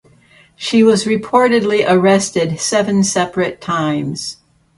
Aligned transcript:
She 0.55 0.81
was 0.81 1.05
reportedly 1.05 1.85
arrested 1.87 2.59
seven 2.59 3.03
separate 3.03 3.61
times. 3.61 4.37